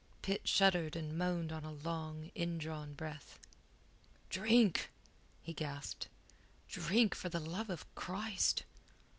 Pitt 0.23 0.47
shuddered 0.47 0.95
and 0.95 1.15
moaned 1.15 1.51
on 1.51 1.63
a 1.63 1.71
long, 1.73 2.31
indrawn 2.33 2.95
breath. 2.95 3.37
"Drink!" 4.31 4.89
he 5.43 5.53
gasped. 5.53 6.07
"Drink, 6.67 7.13
for 7.13 7.29
the 7.29 7.39
love 7.39 7.69
of 7.69 7.85
Christ!" 7.93 8.63